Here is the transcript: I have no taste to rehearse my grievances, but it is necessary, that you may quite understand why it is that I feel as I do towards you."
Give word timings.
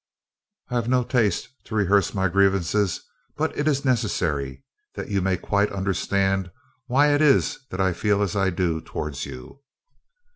I 0.69 0.73
have 0.77 0.89
no 0.89 1.03
taste 1.03 1.49
to 1.65 1.75
rehearse 1.75 2.11
my 2.15 2.27
grievances, 2.27 3.01
but 3.37 3.55
it 3.55 3.67
is 3.67 3.85
necessary, 3.85 4.63
that 4.95 5.09
you 5.09 5.21
may 5.21 5.37
quite 5.37 5.71
understand 5.71 6.49
why 6.87 7.13
it 7.13 7.21
is 7.21 7.59
that 7.69 7.79
I 7.79 7.93
feel 7.93 8.23
as 8.23 8.35
I 8.35 8.49
do 8.49 8.81
towards 8.81 9.27
you." 9.27 9.59